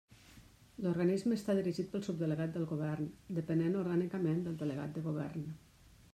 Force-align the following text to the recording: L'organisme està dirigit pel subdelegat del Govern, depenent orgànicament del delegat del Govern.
L'organisme 0.85 1.37
està 1.39 1.55
dirigit 1.59 1.91
pel 1.91 2.03
subdelegat 2.07 2.57
del 2.57 2.65
Govern, 2.73 3.13
depenent 3.41 3.79
orgànicament 3.83 4.43
del 4.49 4.61
delegat 4.65 4.97
del 4.99 5.07
Govern. 5.13 5.49